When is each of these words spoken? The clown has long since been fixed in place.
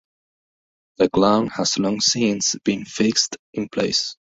The 0.97 1.11
clown 1.11 1.45
has 1.49 1.77
long 1.77 1.99
since 2.01 2.55
been 2.63 2.85
fixed 2.85 3.37
in 3.53 3.69
place. 3.69 4.15